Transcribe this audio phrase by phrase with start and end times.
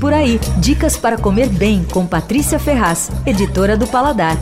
[0.00, 4.36] Por aí, dicas para comer bem com Patrícia Ferraz, editora do Paladar.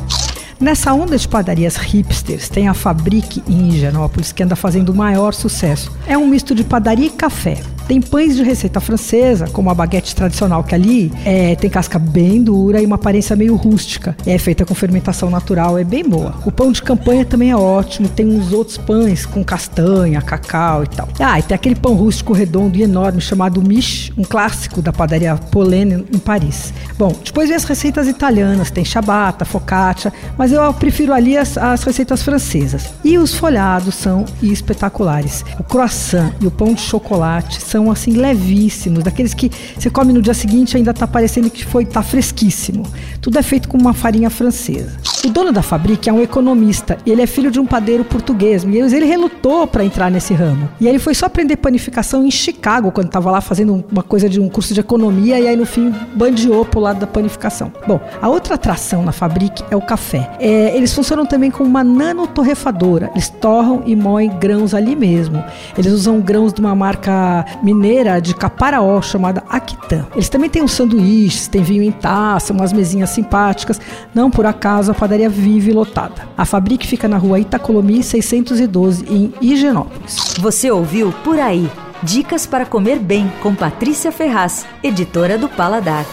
[0.61, 5.33] Nessa onda de padarias hipsters, tem a Fabrique em Higienópolis, que anda fazendo o maior
[5.33, 5.91] sucesso.
[6.07, 7.63] É um misto de padaria e café.
[7.87, 12.43] Tem pães de receita francesa, como a baguete tradicional, que ali é, tem casca bem
[12.43, 14.17] dura e uma aparência meio rústica.
[14.27, 16.35] É feita com fermentação natural, é bem boa.
[16.45, 20.89] O pão de campanha também é ótimo, tem uns outros pães com castanha, cacau e
[20.89, 21.09] tal.
[21.21, 25.37] Ah, e tem aquele pão rústico redondo e enorme chamado miche, um clássico da padaria
[25.37, 26.75] Polene em Paris.
[26.99, 31.85] Bom, depois vem as receitas italianas, tem ciabatta, focaccia, mas eu prefiro ali as, as
[31.85, 32.95] receitas francesas.
[33.05, 35.45] E os folhados são espetaculares.
[35.59, 40.11] O croissant e o pão de chocolate são são assim levíssimos, daqueles que você come
[40.11, 42.85] no dia seguinte ainda está parecendo que foi tá fresquíssimo.
[43.21, 44.93] Tudo é feito com uma farinha francesa.
[45.27, 48.77] O dono da fábrica é um economista, ele é filho de um padeiro português, e
[48.77, 50.69] ele relutou para entrar nesse ramo.
[50.81, 54.41] E ele foi só aprender panificação em Chicago, quando estava lá fazendo uma coisa de
[54.41, 57.73] um curso de economia, e aí no fim bandeou pro lado da panificação.
[57.89, 60.31] Bom, a outra atração na fábrica é o café.
[60.39, 65.43] É, eles funcionam também como uma nanotorrefadora, eles torram e moem grãos ali mesmo.
[65.77, 70.07] Eles usam grãos de uma marca mineira de Caparaó chamada Aquitã.
[70.15, 73.81] Eles também têm os sanduíches, tem vinho em taça, umas mesinhas simpáticas.
[74.15, 76.29] Não por acaso a padaria vive lotada.
[76.37, 80.35] A fábrica fica na rua Itacolomi 612 em Higienópolis.
[80.39, 81.71] Você ouviu Por Aí.
[82.03, 86.05] Dicas para comer bem com Patrícia Ferraz, editora do Paladar.